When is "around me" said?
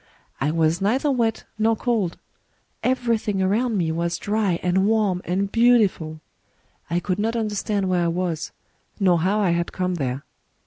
3.39-3.91